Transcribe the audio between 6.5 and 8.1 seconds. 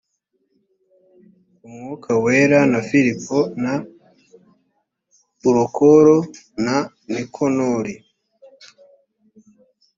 na nikanori